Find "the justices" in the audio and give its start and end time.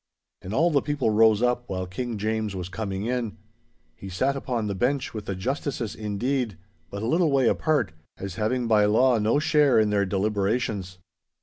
5.25-5.93